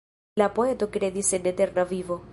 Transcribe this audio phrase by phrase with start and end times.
[0.41, 2.23] La poeto kredis en eterna vivo.